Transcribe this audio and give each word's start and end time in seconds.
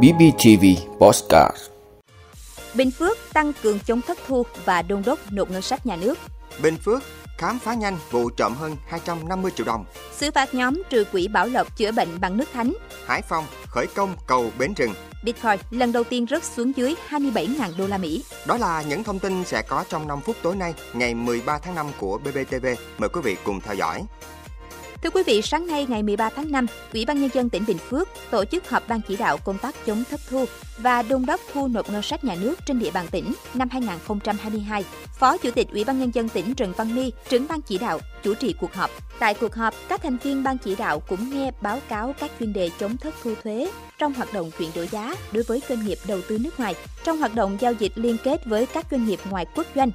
BBTV 0.00 0.64
Postcard 0.98 1.56
Bình 2.74 2.90
Phước 2.90 3.18
tăng 3.32 3.52
cường 3.62 3.78
chống 3.86 4.00
thất 4.06 4.18
thu 4.26 4.42
và 4.64 4.82
đôn 4.82 5.02
đốc 5.06 5.32
nộp 5.32 5.50
ngân 5.50 5.62
sách 5.62 5.86
nhà 5.86 5.96
nước. 5.96 6.18
Bình 6.62 6.76
Phước 6.76 7.02
khám 7.38 7.58
phá 7.58 7.74
nhanh 7.74 7.96
vụ 8.10 8.30
trộm 8.30 8.54
hơn 8.54 8.76
250 8.86 9.52
triệu 9.56 9.66
đồng. 9.66 9.84
Xử 10.12 10.30
phạt 10.30 10.54
nhóm 10.54 10.82
trừ 10.90 11.04
quỹ 11.04 11.28
Bảo 11.28 11.46
Lộc 11.46 11.76
chữa 11.76 11.92
bệnh 11.92 12.20
bằng 12.20 12.36
nước 12.36 12.48
thánh. 12.52 12.74
Hải 13.06 13.22
Phòng 13.22 13.44
khởi 13.66 13.86
công 13.86 14.16
cầu 14.26 14.50
Bến 14.58 14.74
Rừng. 14.74 14.94
Bitcoin 15.24 15.60
lần 15.70 15.92
đầu 15.92 16.04
tiên 16.04 16.26
rớt 16.30 16.44
xuống 16.44 16.72
dưới 16.76 16.94
27.000 17.08 17.70
đô 17.78 17.86
la 17.86 17.98
Mỹ. 17.98 18.24
Đó 18.46 18.56
là 18.56 18.82
những 18.82 19.04
thông 19.04 19.18
tin 19.18 19.44
sẽ 19.44 19.62
có 19.62 19.84
trong 19.88 20.08
5 20.08 20.20
phút 20.20 20.36
tối 20.42 20.56
nay, 20.56 20.74
ngày 20.92 21.14
13 21.14 21.58
tháng 21.58 21.74
5 21.74 21.86
của 21.98 22.18
BBTV. 22.18 22.66
Mời 22.98 23.08
quý 23.08 23.20
vị 23.24 23.36
cùng 23.44 23.60
theo 23.60 23.74
dõi. 23.74 24.02
Thưa 25.02 25.10
quý 25.10 25.22
vị, 25.26 25.42
sáng 25.42 25.66
nay 25.66 25.86
ngày 25.88 26.02
13 26.02 26.30
tháng 26.36 26.50
5, 26.52 26.66
Ủy 26.92 27.04
ban 27.04 27.20
Nhân 27.20 27.30
dân 27.34 27.48
tỉnh 27.48 27.64
Bình 27.66 27.78
Phước 27.78 28.08
tổ 28.30 28.44
chức 28.44 28.70
họp 28.70 28.88
ban 28.88 29.00
chỉ 29.08 29.16
đạo 29.16 29.38
công 29.44 29.58
tác 29.58 29.74
chống 29.86 30.04
thất 30.10 30.20
thu 30.30 30.44
và 30.78 31.02
đôn 31.02 31.26
đốc 31.26 31.40
thu 31.52 31.68
nộp 31.68 31.90
ngân 31.90 32.02
sách 32.02 32.24
nhà 32.24 32.34
nước 32.34 32.54
trên 32.66 32.78
địa 32.78 32.90
bàn 32.90 33.06
tỉnh 33.10 33.32
năm 33.54 33.68
2022. 33.70 34.84
Phó 35.18 35.36
Chủ 35.36 35.50
tịch 35.50 35.68
Ủy 35.72 35.84
ban 35.84 36.00
Nhân 36.00 36.10
dân 36.14 36.28
tỉnh 36.28 36.54
Trần 36.54 36.72
Văn 36.76 36.94
My, 36.94 37.12
trưởng 37.28 37.46
ban 37.48 37.62
chỉ 37.62 37.78
đạo, 37.78 37.98
chủ 38.22 38.34
trì 38.34 38.52
cuộc 38.52 38.74
họp. 38.74 38.90
Tại 39.18 39.34
cuộc 39.34 39.54
họp, 39.54 39.74
các 39.88 40.02
thành 40.02 40.16
viên 40.16 40.42
ban 40.42 40.58
chỉ 40.58 40.76
đạo 40.76 41.00
cũng 41.00 41.30
nghe 41.30 41.50
báo 41.60 41.80
cáo 41.88 42.14
các 42.18 42.30
chuyên 42.40 42.52
đề 42.52 42.70
chống 42.80 42.96
thất 42.96 43.14
thu 43.22 43.34
thuế 43.42 43.70
trong 43.98 44.14
hoạt 44.14 44.34
động 44.34 44.50
chuyển 44.58 44.70
đổi 44.74 44.88
giá 44.88 45.14
đối 45.32 45.44
với 45.44 45.62
doanh 45.68 45.86
nghiệp 45.86 45.98
đầu 46.06 46.20
tư 46.28 46.38
nước 46.38 46.58
ngoài, 46.60 46.74
trong 47.04 47.18
hoạt 47.18 47.34
động 47.34 47.56
giao 47.60 47.72
dịch 47.72 47.92
liên 47.94 48.16
kết 48.24 48.44
với 48.44 48.66
các 48.66 48.86
doanh 48.90 49.06
nghiệp 49.06 49.20
ngoài 49.30 49.46
quốc 49.54 49.66
doanh, 49.74 49.90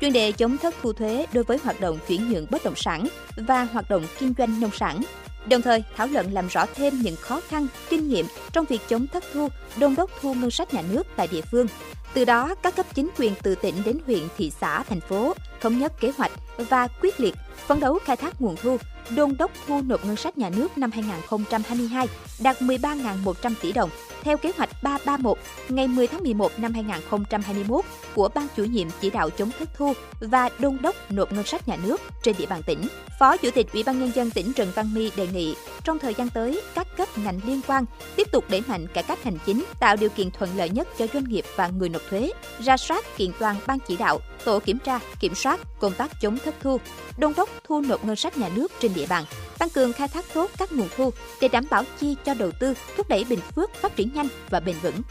chuyên 0.00 0.12
đề 0.12 0.32
chống 0.32 0.58
thất 0.58 0.74
thu 0.82 0.92
thuế 0.92 1.26
đối 1.32 1.44
với 1.44 1.58
hoạt 1.64 1.80
động 1.80 1.98
chuyển 2.08 2.30
nhượng 2.30 2.46
bất 2.50 2.64
động 2.64 2.76
sản 2.76 3.08
và 3.36 3.64
hoạt 3.64 3.90
động 3.90 4.06
kinh 4.18 4.34
doanh 4.38 4.60
nông 4.60 4.70
sản. 4.74 5.00
Đồng 5.46 5.62
thời, 5.62 5.84
thảo 5.96 6.06
luận 6.06 6.32
làm 6.32 6.48
rõ 6.48 6.66
thêm 6.74 7.00
những 7.02 7.16
khó 7.16 7.40
khăn, 7.48 7.66
kinh 7.88 8.08
nghiệm 8.08 8.26
trong 8.52 8.64
việc 8.64 8.80
chống 8.88 9.06
thất 9.06 9.24
thu, 9.32 9.48
đôn 9.78 9.94
đốc 9.94 10.10
thu 10.20 10.34
ngân 10.34 10.50
sách 10.50 10.74
nhà 10.74 10.82
nước 10.92 11.06
tại 11.16 11.28
địa 11.32 11.40
phương. 11.40 11.66
Từ 12.14 12.24
đó, 12.24 12.54
các 12.54 12.76
cấp 12.76 12.86
chính 12.94 13.10
quyền 13.16 13.32
từ 13.42 13.54
tỉnh 13.54 13.74
đến 13.84 13.98
huyện, 14.06 14.22
thị 14.38 14.52
xã, 14.60 14.82
thành 14.82 15.00
phố 15.00 15.34
thống 15.60 15.78
nhất 15.78 15.92
kế 16.00 16.12
hoạch 16.16 16.32
và 16.56 16.88
quyết 17.02 17.20
liệt 17.20 17.34
phấn 17.66 17.80
đấu 17.80 17.98
khai 18.04 18.16
thác 18.16 18.40
nguồn 18.40 18.56
thu, 18.56 18.76
đôn 19.16 19.36
đốc 19.38 19.50
thu 19.66 19.82
nộp 19.82 20.04
ngân 20.04 20.16
sách 20.16 20.38
nhà 20.38 20.50
nước 20.50 20.78
năm 20.78 20.90
2022 20.90 22.06
đạt 22.40 22.62
13.100 22.62 23.54
tỷ 23.60 23.72
đồng 23.72 23.90
theo 24.22 24.36
kế 24.36 24.52
hoạch 24.56 24.68
331 24.82 25.38
ngày 25.68 25.88
10 25.88 26.06
tháng 26.06 26.22
11 26.22 26.52
năm 26.58 26.72
2021 26.74 27.84
của 28.14 28.28
Ban 28.34 28.46
chủ 28.56 28.64
nhiệm 28.64 28.88
chỉ 29.00 29.10
đạo 29.10 29.30
chống 29.30 29.50
thất 29.58 29.68
thu 29.76 29.92
và 30.20 30.48
đôn 30.58 30.78
đốc 30.82 31.10
nộp 31.10 31.32
ngân 31.32 31.44
sách 31.44 31.68
nhà 31.68 31.76
nước 31.84 32.00
trên 32.22 32.34
địa 32.38 32.46
bàn 32.46 32.62
tỉnh. 32.66 32.88
Phó 33.20 33.36
Chủ 33.36 33.50
tịch 33.50 33.72
Ủy 33.72 33.82
ban 33.82 33.98
nhân 33.98 34.12
dân 34.14 34.30
tỉnh 34.30 34.52
Trần 34.52 34.72
Văn 34.74 34.94
My 34.94 35.10
đề 35.16 35.26
nghị 35.26 35.54
trong 35.84 35.98
thời 35.98 36.14
gian 36.14 36.30
tới 36.30 36.62
các 36.74 36.96
cấp 36.96 37.08
ngành 37.18 37.40
liên 37.46 37.60
quan 37.66 37.84
tiếp 38.16 38.28
tục 38.32 38.44
đẩy 38.50 38.62
mạnh 38.68 38.86
cải 38.86 39.02
cách 39.02 39.24
hành 39.24 39.38
chính, 39.46 39.64
tạo 39.80 39.96
điều 39.96 40.08
kiện 40.08 40.30
thuận 40.30 40.56
lợi 40.56 40.68
nhất 40.70 40.88
cho 40.98 41.06
doanh 41.12 41.24
nghiệp 41.24 41.44
và 41.56 41.68
người 41.68 41.88
nộp 41.88 42.02
thuế, 42.10 42.30
ra 42.60 42.76
soát 42.76 43.16
kiện 43.16 43.30
toàn 43.38 43.56
ban 43.66 43.78
chỉ 43.88 43.96
đạo, 43.96 44.20
tổ 44.44 44.60
kiểm 44.60 44.78
tra, 44.78 45.00
kiểm 45.20 45.34
soát 45.34 45.60
công 45.80 45.92
tác 45.92 46.10
chống 46.20 46.38
thất 46.44 46.54
thu, 46.60 46.80
đôn 47.18 47.32
đốc 47.36 47.48
thu 47.64 47.80
nộp 47.80 48.04
ngân 48.04 48.16
sách 48.16 48.38
nhà 48.38 48.48
nước 48.54 48.72
trên 48.80 48.94
địa 48.94 49.06
bàn, 49.06 49.24
tăng 49.58 49.70
cường 49.70 49.92
khai 49.92 50.08
thác 50.08 50.24
tốt 50.34 50.50
các 50.58 50.72
nguồn 50.72 50.88
thu 50.96 51.10
để 51.40 51.48
đảm 51.48 51.64
bảo 51.70 51.84
chi 52.00 52.16
cho 52.24 52.34
đầu 52.34 52.50
tư, 52.60 52.74
thúc 52.96 53.08
đẩy 53.08 53.24
Bình 53.24 53.40
Phước 53.56 53.74
phát 53.74 53.96
triển 53.96 54.07
nhanh 54.14 54.28
và 54.50 54.60
bền 54.60 54.76
vững. 54.82 55.02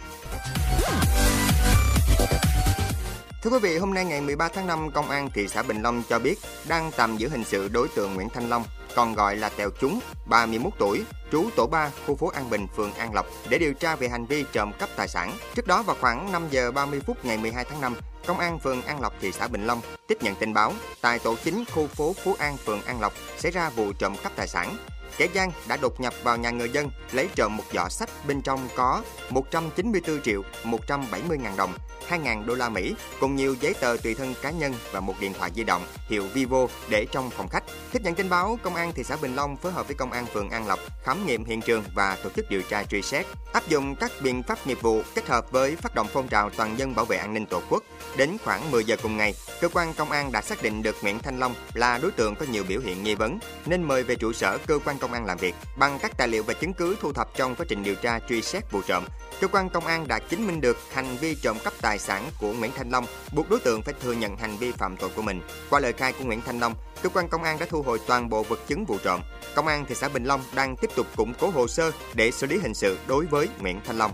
Thưa 3.43 3.49
quý 3.49 3.59
vị, 3.61 3.77
hôm 3.77 3.93
nay 3.93 4.05
ngày 4.05 4.21
13 4.21 4.49
tháng 4.53 4.67
5, 4.67 4.91
Công 4.91 5.09
an 5.09 5.29
thị 5.33 5.47
xã 5.47 5.63
Bình 5.63 5.81
Long 5.81 6.03
cho 6.09 6.19
biết 6.19 6.35
đang 6.67 6.91
tạm 6.97 7.17
giữ 7.17 7.29
hình 7.29 7.43
sự 7.43 7.67
đối 7.67 7.87
tượng 7.87 8.13
Nguyễn 8.13 8.29
Thanh 8.29 8.49
Long, 8.49 8.63
còn 8.95 9.13
gọi 9.13 9.35
là 9.35 9.49
Tèo 9.49 9.69
Chúng, 9.79 9.99
31 10.25 10.73
tuổi, 10.79 11.03
trú 11.31 11.49
tổ 11.55 11.67
3, 11.67 11.91
khu 12.07 12.15
phố 12.15 12.27
An 12.27 12.49
Bình, 12.49 12.67
phường 12.75 12.93
An 12.93 13.13
Lộc 13.13 13.25
để 13.49 13.57
điều 13.57 13.73
tra 13.73 13.95
về 13.95 14.09
hành 14.09 14.25
vi 14.25 14.45
trộm 14.51 14.71
cắp 14.79 14.89
tài 14.95 15.07
sản. 15.07 15.37
Trước 15.55 15.67
đó 15.67 15.83
vào 15.83 15.95
khoảng 16.01 16.31
5 16.31 16.47
giờ 16.51 16.71
30 16.71 17.01
phút 17.05 17.25
ngày 17.25 17.37
12 17.37 17.65
tháng 17.69 17.81
5, 17.81 17.95
Công 18.25 18.39
an 18.39 18.59
phường 18.59 18.81
An 18.81 19.01
Lộc, 19.01 19.13
thị 19.21 19.31
xã 19.31 19.47
Bình 19.47 19.67
Long 19.67 19.81
tiếp 20.07 20.17
nhận 20.21 20.35
tin 20.35 20.53
báo 20.53 20.73
tại 21.01 21.19
tổ 21.19 21.35
chính 21.43 21.63
khu 21.65 21.87
phố 21.87 22.13
Phú 22.23 22.35
An, 22.39 22.57
phường 22.57 22.81
An 22.81 23.01
Lộc 23.01 23.13
xảy 23.37 23.51
ra 23.51 23.69
vụ 23.69 23.93
trộm 23.93 24.15
cắp 24.23 24.35
tài 24.35 24.47
sản. 24.47 24.77
Kẻ 25.17 25.27
gian 25.33 25.51
đã 25.67 25.77
đột 25.77 25.99
nhập 25.99 26.13
vào 26.23 26.37
nhà 26.37 26.49
người 26.49 26.69
dân, 26.69 26.89
lấy 27.11 27.29
trộm 27.35 27.57
một 27.57 27.63
giỏ 27.73 27.89
sách 27.89 28.09
bên 28.27 28.41
trong 28.41 28.67
có 28.75 29.03
194 29.29 30.21
triệu 30.21 30.41
170 30.63 31.37
ngàn 31.37 31.57
đồng, 31.57 31.73
2 32.07 32.19
ngàn 32.19 32.45
đô 32.45 32.55
la 32.55 32.69
Mỹ 32.69 32.95
cùng 33.19 33.35
nhiều 33.35 33.55
giấy 33.61 33.73
tờ 33.73 33.97
tùy 34.03 34.15
thân 34.15 34.33
cá 34.41 34.51
nhân 34.51 34.73
và 34.91 34.99
một 34.99 35.13
điện 35.19 35.33
thoại 35.33 35.51
di 35.55 35.63
động 35.63 35.85
hiệu 36.09 36.23
Vivo 36.33 36.67
để 36.89 37.05
trong 37.11 37.29
phòng 37.29 37.47
khách. 37.49 37.63
Tiếp 37.91 37.99
nhận 38.03 38.15
tin 38.15 38.29
báo, 38.29 38.59
công 38.63 38.75
an 38.75 38.91
thị 38.93 39.03
xã 39.03 39.15
Bình 39.21 39.35
Long 39.35 39.57
phối 39.57 39.71
hợp 39.71 39.87
với 39.87 39.95
công 39.95 40.11
an 40.11 40.25
phường 40.25 40.49
An 40.49 40.67
Lộc 40.67 40.79
khám 41.03 41.25
nghiệm 41.25 41.45
hiện 41.45 41.61
trường 41.61 41.83
và 41.95 42.17
tổ 42.23 42.29
chức 42.35 42.49
điều 42.49 42.61
tra 42.61 42.83
truy 42.83 43.01
xét, 43.01 43.25
áp 43.53 43.67
dụng 43.67 43.95
các 43.95 44.11
biện 44.21 44.43
pháp 44.43 44.67
nghiệp 44.67 44.81
vụ 44.81 45.01
kết 45.15 45.27
hợp 45.27 45.51
với 45.51 45.75
phát 45.75 45.95
động 45.95 46.07
phong 46.13 46.27
trào 46.27 46.49
toàn 46.49 46.79
dân 46.79 46.95
bảo 46.95 47.05
vệ 47.05 47.17
an 47.17 47.33
ninh 47.33 47.45
tổ 47.45 47.61
quốc. 47.69 47.83
Đến 48.17 48.37
khoảng 48.43 48.71
10 48.71 48.83
giờ 48.83 48.95
cùng 49.03 49.17
ngày, 49.17 49.33
cơ 49.61 49.69
quan 49.73 49.93
công 49.93 50.11
an 50.11 50.31
đã 50.31 50.41
xác 50.41 50.61
định 50.61 50.83
được 50.83 50.95
Nguyễn 51.01 51.19
Thanh 51.19 51.39
Long 51.39 51.55
là 51.73 51.97
đối 51.97 52.11
tượng 52.11 52.35
có 52.35 52.45
nhiều 52.51 52.63
biểu 52.67 52.79
hiện 52.79 53.03
nghi 53.03 53.15
vấn 53.15 53.39
nên 53.65 53.83
mời 53.83 54.03
về 54.03 54.15
trụ 54.15 54.33
sở 54.33 54.57
cơ 54.67 54.79
quan 54.85 54.97
công 54.99 55.06
công 55.07 55.13
an 55.13 55.25
làm 55.25 55.37
việc. 55.37 55.55
Bằng 55.75 55.99
các 56.01 56.17
tài 56.17 56.27
liệu 56.27 56.43
và 56.43 56.53
chứng 56.53 56.73
cứ 56.73 56.95
thu 57.01 57.13
thập 57.13 57.29
trong 57.35 57.55
quá 57.55 57.65
trình 57.69 57.83
điều 57.83 57.95
tra 57.95 58.19
truy 58.29 58.41
xét 58.41 58.71
vụ 58.71 58.81
trộm, 58.87 59.03
cơ 59.41 59.47
quan 59.47 59.69
công 59.69 59.85
an 59.85 60.07
đã 60.07 60.19
chứng 60.19 60.47
minh 60.47 60.61
được 60.61 60.77
hành 60.93 61.17
vi 61.17 61.35
trộm 61.35 61.57
cắp 61.63 61.73
tài 61.81 61.99
sản 61.99 62.29
của 62.39 62.53
Nguyễn 62.53 62.71
Thanh 62.75 62.89
Long, 62.89 63.05
buộc 63.31 63.49
đối 63.49 63.59
tượng 63.59 63.81
phải 63.81 63.93
thừa 64.03 64.13
nhận 64.13 64.37
hành 64.37 64.57
vi 64.57 64.71
phạm 64.71 64.97
tội 64.97 65.09
của 65.15 65.21
mình. 65.21 65.41
Qua 65.69 65.79
lời 65.79 65.93
khai 65.93 66.13
của 66.13 66.25
Nguyễn 66.25 66.41
Thanh 66.41 66.59
Long, 66.59 66.75
cơ 67.01 67.09
quan 67.09 67.27
công 67.27 67.43
an 67.43 67.59
đã 67.59 67.65
thu 67.69 67.81
hồi 67.81 67.99
toàn 68.07 68.29
bộ 68.29 68.43
vật 68.43 68.59
chứng 68.67 68.85
vụ 68.85 68.97
trộm. 69.03 69.21
Công 69.55 69.67
an 69.67 69.85
thị 69.85 69.95
xã 69.95 70.09
Bình 70.09 70.23
Long 70.23 70.41
đang 70.55 70.75
tiếp 70.75 70.89
tục 70.95 71.07
củng 71.15 71.33
cố 71.39 71.49
hồ 71.49 71.67
sơ 71.67 71.91
để 72.13 72.31
xử 72.31 72.47
lý 72.47 72.57
hình 72.57 72.73
sự 72.73 72.97
đối 73.07 73.25
với 73.25 73.47
Nguyễn 73.59 73.81
Thanh 73.85 73.97
Long. 73.97 74.11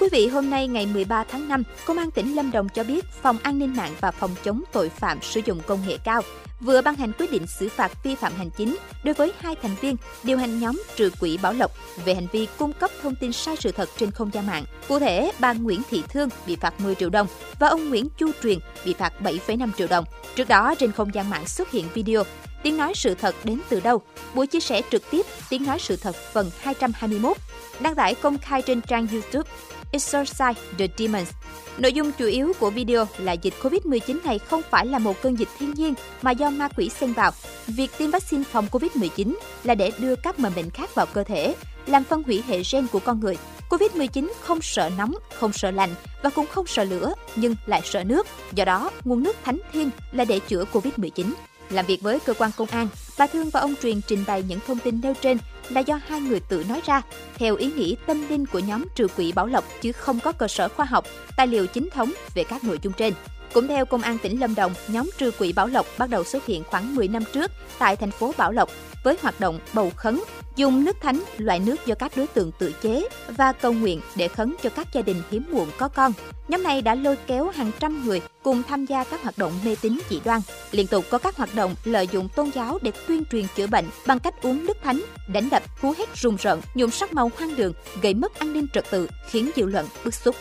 Quý 0.00 0.08
vị, 0.12 0.28
hôm 0.28 0.50
nay 0.50 0.68
ngày 0.68 0.86
13 0.86 1.24
tháng 1.24 1.48
5, 1.48 1.62
Công 1.86 1.98
an 1.98 2.10
tỉnh 2.10 2.34
Lâm 2.34 2.50
Đồng 2.50 2.68
cho 2.68 2.84
biết 2.84 3.04
Phòng 3.22 3.38
An 3.42 3.58
ninh 3.58 3.76
mạng 3.76 3.92
và 4.00 4.10
Phòng 4.10 4.30
chống 4.44 4.62
tội 4.72 4.88
phạm 4.88 5.22
sử 5.22 5.40
dụng 5.44 5.60
công 5.66 5.80
nghệ 5.86 5.98
cao 6.04 6.22
vừa 6.60 6.82
ban 6.82 6.94
hành 6.94 7.12
quyết 7.18 7.32
định 7.32 7.46
xử 7.46 7.68
phạt 7.68 8.04
vi 8.04 8.14
phạm 8.14 8.32
hành 8.34 8.50
chính 8.50 8.76
đối 9.04 9.14
với 9.14 9.32
hai 9.38 9.56
thành 9.62 9.74
viên 9.80 9.96
điều 10.22 10.38
hành 10.38 10.60
nhóm 10.60 10.82
trừ 10.96 11.10
quỹ 11.20 11.38
Bảo 11.42 11.52
Lộc 11.52 11.70
về 12.04 12.14
hành 12.14 12.26
vi 12.32 12.48
cung 12.58 12.72
cấp 12.72 12.90
thông 13.02 13.14
tin 13.14 13.32
sai 13.32 13.56
sự 13.56 13.72
thật 13.72 13.88
trên 13.96 14.10
không 14.10 14.30
gian 14.34 14.46
mạng. 14.46 14.64
Cụ 14.88 14.98
thể, 14.98 15.32
bà 15.38 15.52
Nguyễn 15.52 15.82
Thị 15.90 16.02
Thương 16.08 16.28
bị 16.46 16.56
phạt 16.56 16.80
10 16.80 16.94
triệu 16.94 17.10
đồng 17.10 17.26
và 17.58 17.68
ông 17.68 17.88
Nguyễn 17.88 18.08
Chu 18.18 18.30
Truyền 18.42 18.58
bị 18.84 18.94
phạt 18.94 19.12
7,5 19.20 19.70
triệu 19.76 19.88
đồng. 19.88 20.04
Trước 20.34 20.48
đó, 20.48 20.74
trên 20.78 20.92
không 20.92 21.14
gian 21.14 21.30
mạng 21.30 21.46
xuất 21.46 21.70
hiện 21.70 21.86
video 21.94 22.24
Tiếng 22.62 22.76
nói 22.76 22.92
sự 22.94 23.14
thật 23.14 23.34
đến 23.44 23.60
từ 23.68 23.80
đâu? 23.80 24.02
Buổi 24.34 24.46
chia 24.46 24.60
sẻ 24.60 24.82
trực 24.90 25.10
tiếp 25.10 25.26
Tiếng 25.48 25.66
nói 25.66 25.78
sự 25.78 25.96
thật 25.96 26.16
phần 26.32 26.50
221 26.60 27.36
đăng 27.80 27.94
tải 27.94 28.14
công 28.14 28.38
khai 28.38 28.62
trên 28.62 28.80
trang 28.80 29.06
YouTube 29.12 29.50
Exorcise 29.92 30.60
the 30.78 30.86
Demons. 30.98 31.30
Nội 31.78 31.92
dung 31.92 32.12
chủ 32.12 32.26
yếu 32.26 32.52
của 32.60 32.70
video 32.70 33.06
là 33.18 33.32
dịch 33.32 33.54
COVID-19 33.62 34.18
này 34.24 34.38
không 34.38 34.62
phải 34.70 34.86
là 34.86 34.98
một 34.98 35.22
cơn 35.22 35.38
dịch 35.38 35.48
thiên 35.58 35.74
nhiên 35.74 35.94
mà 36.22 36.30
do 36.30 36.50
ma 36.50 36.68
quỷ 36.76 36.88
xen 36.88 37.12
vào. 37.12 37.32
Việc 37.66 37.90
tiêm 37.98 38.10
vaccine 38.10 38.44
phòng 38.44 38.66
COVID-19 38.70 39.34
là 39.64 39.74
để 39.74 39.92
đưa 39.98 40.16
các 40.16 40.38
mầm 40.38 40.54
bệnh 40.56 40.70
khác 40.70 40.94
vào 40.94 41.06
cơ 41.06 41.24
thể, 41.24 41.54
làm 41.86 42.04
phân 42.04 42.22
hủy 42.22 42.42
hệ 42.48 42.62
gen 42.72 42.86
của 42.86 42.98
con 42.98 43.20
người. 43.20 43.38
COVID-19 43.70 44.32
không 44.40 44.62
sợ 44.62 44.90
nóng, 44.98 45.14
không 45.34 45.52
sợ 45.52 45.70
lạnh 45.70 45.94
và 46.22 46.30
cũng 46.30 46.46
không 46.46 46.66
sợ 46.66 46.84
lửa, 46.84 47.14
nhưng 47.36 47.54
lại 47.66 47.80
sợ 47.84 48.04
nước. 48.04 48.26
Do 48.52 48.64
đó, 48.64 48.90
nguồn 49.04 49.22
nước 49.22 49.36
thánh 49.44 49.58
thiên 49.72 49.90
là 50.12 50.24
để 50.24 50.38
chữa 50.38 50.64
COVID-19. 50.72 51.32
Làm 51.70 51.86
việc 51.86 52.02
với 52.02 52.20
cơ 52.20 52.34
quan 52.34 52.50
công 52.56 52.68
an, 52.68 52.88
bà 53.18 53.26
Thương 53.26 53.50
và 53.50 53.60
ông 53.60 53.74
Truyền 53.82 54.00
trình 54.06 54.24
bày 54.26 54.42
những 54.42 54.60
thông 54.66 54.78
tin 54.78 55.00
nêu 55.00 55.14
trên 55.20 55.38
là 55.68 55.80
do 55.80 56.00
hai 56.06 56.20
người 56.20 56.40
tự 56.40 56.64
nói 56.68 56.80
ra, 56.86 57.02
theo 57.34 57.56
ý 57.56 57.72
nghĩ 57.72 57.96
tâm 58.06 58.28
linh 58.28 58.46
của 58.46 58.58
nhóm 58.58 58.84
trừ 58.94 59.06
quỷ 59.16 59.32
Bảo 59.32 59.46
Lộc 59.46 59.64
chứ 59.80 59.92
không 59.92 60.20
có 60.20 60.32
cơ 60.32 60.48
sở 60.48 60.68
khoa 60.68 60.86
học, 60.86 61.04
tài 61.36 61.46
liệu 61.46 61.66
chính 61.66 61.90
thống 61.90 62.12
về 62.34 62.44
các 62.44 62.64
nội 62.64 62.78
dung 62.82 62.92
trên. 62.92 63.12
Cũng 63.52 63.68
theo 63.68 63.84
Công 63.86 64.02
an 64.02 64.18
tỉnh 64.22 64.40
Lâm 64.40 64.54
Đồng, 64.54 64.74
nhóm 64.88 65.10
trư 65.18 65.30
quỷ 65.38 65.52
Bảo 65.52 65.66
Lộc 65.66 65.86
bắt 65.98 66.10
đầu 66.10 66.24
xuất 66.24 66.46
hiện 66.46 66.64
khoảng 66.64 66.94
10 66.94 67.08
năm 67.08 67.22
trước 67.32 67.50
tại 67.78 67.96
thành 67.96 68.10
phố 68.10 68.32
Bảo 68.36 68.52
Lộc 68.52 68.70
với 69.04 69.16
hoạt 69.22 69.40
động 69.40 69.58
bầu 69.72 69.92
khấn, 69.96 70.22
dùng 70.56 70.84
nước 70.84 70.96
thánh, 71.00 71.22
loại 71.38 71.60
nước 71.60 71.86
do 71.86 71.94
các 71.94 72.12
đối 72.16 72.26
tượng 72.26 72.52
tự 72.58 72.72
chế 72.82 73.08
và 73.28 73.52
cầu 73.52 73.72
nguyện 73.72 74.00
để 74.16 74.28
khấn 74.28 74.56
cho 74.62 74.70
các 74.70 74.86
gia 74.92 75.02
đình 75.02 75.22
hiếm 75.30 75.44
muộn 75.50 75.68
có 75.78 75.88
con. 75.88 76.12
Nhóm 76.48 76.62
này 76.62 76.82
đã 76.82 76.94
lôi 76.94 77.16
kéo 77.26 77.48
hàng 77.48 77.70
trăm 77.80 78.04
người 78.04 78.20
cùng 78.42 78.62
tham 78.62 78.86
gia 78.86 79.04
các 79.04 79.22
hoạt 79.22 79.38
động 79.38 79.52
mê 79.64 79.76
tín 79.80 79.98
dị 80.10 80.20
đoan. 80.24 80.40
Liên 80.70 80.86
tục 80.86 81.04
có 81.10 81.18
các 81.18 81.36
hoạt 81.36 81.54
động 81.54 81.74
lợi 81.84 82.08
dụng 82.12 82.28
tôn 82.36 82.50
giáo 82.54 82.78
để 82.82 82.92
tuyên 83.06 83.24
truyền 83.32 83.44
chữa 83.56 83.66
bệnh 83.66 83.86
bằng 84.06 84.18
cách 84.18 84.42
uống 84.42 84.66
nước 84.66 84.76
thánh, 84.82 85.02
đánh 85.32 85.48
đập, 85.50 85.62
hú 85.80 85.94
hét 85.98 86.16
rùng 86.16 86.36
rợn, 86.36 86.60
nhuộm 86.74 86.90
sắc 86.90 87.12
màu 87.12 87.30
hoang 87.38 87.56
đường, 87.56 87.72
gây 88.02 88.14
mất 88.14 88.38
an 88.38 88.52
ninh 88.52 88.66
trật 88.72 88.90
tự, 88.90 89.08
khiến 89.28 89.50
dư 89.56 89.66
luận 89.66 89.86
bức 90.04 90.14
xúc. 90.14 90.36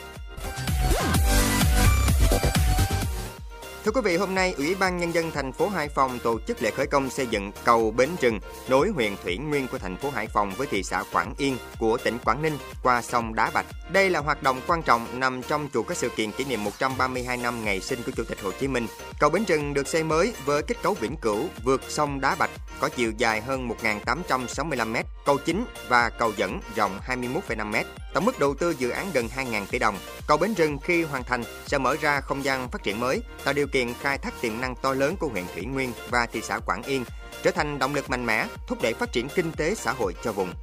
Thưa 3.89 4.01
quý 4.01 4.11
vị, 4.11 4.17
hôm 4.17 4.35
nay 4.35 4.53
Ủy 4.57 4.75
ban 4.75 4.97
nhân 4.97 5.13
dân 5.13 5.31
thành 5.31 5.51
phố 5.51 5.67
Hải 5.67 5.89
Phòng 5.89 6.19
tổ 6.23 6.39
chức 6.47 6.61
lễ 6.61 6.71
khởi 6.71 6.87
công 6.87 7.09
xây 7.09 7.27
dựng 7.27 7.51
cầu 7.63 7.91
Bến 7.91 8.09
Rừng 8.21 8.39
nối 8.67 8.89
huyện 8.89 9.15
Thủy 9.23 9.37
Nguyên 9.37 9.67
của 9.67 9.77
thành 9.77 9.97
phố 9.97 10.09
Hải 10.09 10.27
Phòng 10.27 10.51
với 10.57 10.67
thị 10.67 10.83
xã 10.83 11.03
Quảng 11.13 11.33
Yên 11.37 11.57
của 11.79 11.97
tỉnh 11.97 12.17
Quảng 12.25 12.41
Ninh 12.41 12.57
qua 12.83 13.01
sông 13.01 13.35
Đá 13.35 13.51
Bạch. 13.53 13.65
Đây 13.91 14.09
là 14.09 14.19
hoạt 14.19 14.43
động 14.43 14.61
quan 14.67 14.81
trọng 14.81 15.19
nằm 15.19 15.41
trong 15.43 15.69
chuỗi 15.73 15.83
các 15.87 15.97
sự 15.97 16.09
kiện 16.09 16.31
kỷ 16.31 16.43
niệm 16.43 16.63
132 16.63 17.37
năm 17.37 17.65
ngày 17.65 17.81
sinh 17.81 17.99
của 18.05 18.11
Chủ 18.15 18.23
tịch 18.23 18.41
Hồ 18.41 18.51
Chí 18.59 18.67
Minh. 18.67 18.87
Cầu 19.19 19.29
Bến 19.29 19.43
Rừng 19.47 19.73
được 19.73 19.87
xây 19.87 20.03
mới 20.03 20.33
với 20.45 20.63
kết 20.63 20.75
cấu 20.83 20.93
vĩnh 20.93 21.17
cửu 21.17 21.47
vượt 21.63 21.81
sông 21.87 22.21
Đá 22.21 22.35
Bạch 22.35 22.51
có 22.79 22.89
chiều 22.89 23.11
dài 23.17 23.41
hơn 23.41 23.69
1.865 23.69 24.91
m, 24.91 24.95
cầu 25.25 25.37
chính 25.37 25.65
và 25.87 26.09
cầu 26.09 26.31
dẫn 26.37 26.59
rộng 26.75 26.99
21,5 27.07 27.65
m. 27.71 27.75
Tổng 28.13 28.25
mức 28.25 28.39
đầu 28.39 28.55
tư 28.55 28.75
dự 28.77 28.89
án 28.89 29.07
gần 29.13 29.27
2.000 29.35 29.65
tỷ 29.71 29.79
đồng. 29.79 29.97
Cầu 30.27 30.37
Bến 30.37 30.53
Rừng 30.53 30.77
khi 30.83 31.03
hoàn 31.03 31.23
thành 31.23 31.43
sẽ 31.65 31.77
mở 31.77 31.95
ra 32.01 32.21
không 32.21 32.43
gian 32.43 32.69
phát 32.69 32.83
triển 32.83 32.99
mới, 32.99 33.21
tạo 33.43 33.53
điều 33.53 33.67
kiện 33.67 33.78
khai 34.01 34.17
thác 34.17 34.41
tiềm 34.41 34.61
năng 34.61 34.75
to 34.75 34.93
lớn 34.93 35.15
của 35.19 35.27
huyện 35.27 35.43
Thủy 35.53 35.65
Nguyên 35.65 35.91
và 36.09 36.25
thị 36.25 36.41
xã 36.43 36.59
Quảng 36.59 36.83
Yên, 36.83 37.03
trở 37.43 37.51
thành 37.51 37.79
động 37.79 37.95
lực 37.95 38.09
mạnh 38.09 38.25
mẽ 38.25 38.47
thúc 38.67 38.81
đẩy 38.81 38.93
phát 38.93 39.11
triển 39.11 39.27
kinh 39.35 39.51
tế 39.51 39.75
xã 39.75 39.91
hội 39.91 40.13
cho 40.23 40.31
vùng. 40.31 40.53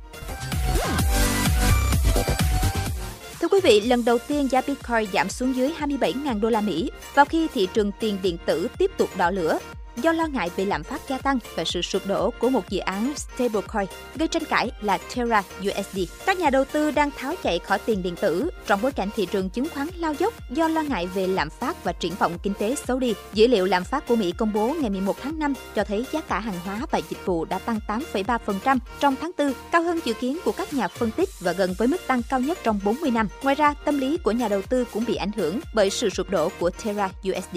Thưa 3.41 3.49
quý 3.49 3.61
vị, 3.63 3.81
lần 3.81 4.05
đầu 4.05 4.19
tiên 4.19 4.49
giá 4.51 4.61
Bitcoin 4.67 5.13
giảm 5.13 5.29
xuống 5.29 5.57
dưới 5.57 5.73
27.000 5.79 6.41
đô 6.41 6.51
la 6.51 6.61
Mỹ 6.61 6.91
vào 7.15 7.25
khi 7.25 7.49
thị 7.55 7.69
trường 7.75 7.93
tiền 8.01 8.19
điện 8.23 8.37
tử 8.47 8.69
tiếp 8.79 8.91
tục 8.97 9.11
đỏ 9.17 9.31
lửa 9.31 9.59
do 9.97 10.13
lo 10.13 10.27
ngại 10.27 10.51
về 10.57 10.65
lạm 10.65 10.83
phát 10.83 11.01
gia 11.09 11.19
tăng 11.19 11.39
và 11.55 11.65
sự 11.65 11.83
sụp 11.83 12.07
đổ 12.07 12.31
của 12.39 12.49
một 12.49 12.69
dự 12.69 12.79
án 12.79 13.13
stablecoin 13.17 13.87
gây 14.15 14.29
tranh 14.29 14.45
cãi 14.45 14.71
là 14.81 14.99
Terra 14.99 15.43
USD. 15.61 15.99
Các 16.27 16.39
nhà 16.39 16.51
đầu 16.51 16.65
tư 16.65 16.91
đang 16.91 17.11
tháo 17.11 17.35
chạy 17.43 17.59
khỏi 17.59 17.79
tiền 17.79 18.03
điện 18.03 18.17
tử 18.17 18.51
trong 18.67 18.83
bối 18.83 18.93
cảnh 18.93 19.09
thị 19.17 19.27
trường 19.27 19.51
chứng 19.51 19.69
khoán 19.75 19.89
lao 19.97 20.15
dốc 20.19 20.35
do 20.51 20.69
lo 20.69 20.83
ngại 20.83 21.07
về 21.07 21.27
lạm 21.27 21.51
phát 21.51 21.85
và 21.85 21.93
triển 21.93 22.13
vọng 22.19 22.39
kinh 22.43 22.55
tế 22.55 22.75
xấu 22.75 22.99
đi. 22.99 23.15
Dữ 23.33 23.47
liệu 23.47 23.65
lạm 23.67 23.85
phát 23.85 24.07
của 24.09 24.17
Mỹ 24.17 24.33
công 24.37 24.53
bố 24.53 24.75
ngày 24.81 24.91
11 24.91 25.17
tháng 25.23 25.39
5 25.39 25.55
cho 25.75 25.85
thấy 25.85 26.07
giá 26.13 26.21
cả 26.21 26.41
hàng 26.41 26.61
hóa 26.65 26.87
và 26.91 27.01
dịch 27.11 27.27
vụ 27.27 27.45
đã 27.45 27.59
tăng 27.59 27.79
8,3% 27.89 28.79
trong 29.01 29.15
tháng 29.21 29.31
4, 29.39 29.53
cao 29.73 29.83
hơn 29.83 30.01
dự 30.05 30.13
kiến 30.15 30.39
của 30.45 30.53
các 30.53 30.73
nhà 30.73 30.89
phân 30.89 31.11
tích 31.11 31.29
và 31.41 31.53
gần 31.53 31.75
với 31.79 31.89
mức 31.89 32.01
tăng 32.07 32.23
cao 32.31 32.41
nhất 32.41 32.59
trong 32.63 32.81
40 32.85 33.11
năm. 33.11 33.29
Ngoài 33.43 33.55
ra, 33.55 33.75
tâm 33.85 33.99
lý 33.99 34.17
của 34.17 34.33
nhà 34.33 34.49
đầu 34.49 34.63
tư 34.63 34.85
cũng 34.93 35.05
bị 35.05 35.17
ảnh 35.17 35.33
hưởng 35.37 35.61
bởi 35.75 35.91
sự 35.91 36.11
sụp 36.11 36.31
đổ 36.31 36.49
của 36.59 36.71
Terra 36.71 37.11
USD. 37.29 37.57